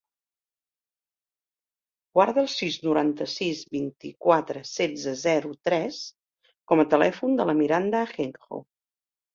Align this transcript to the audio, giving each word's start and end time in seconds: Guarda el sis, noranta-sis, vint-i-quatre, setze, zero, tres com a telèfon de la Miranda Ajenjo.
Guarda 2.19 2.41
el 2.45 2.49
sis, 2.55 2.79
noranta-sis, 2.87 3.61
vint-i-quatre, 3.77 4.67
setze, 4.73 5.17
zero, 5.27 5.55
tres 5.71 6.03
com 6.73 6.87
a 6.87 6.89
telèfon 6.97 7.43
de 7.43 7.51
la 7.53 7.61
Miranda 7.65 8.05
Ajenjo. 8.11 8.67